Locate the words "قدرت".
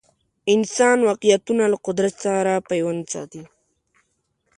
1.87-2.13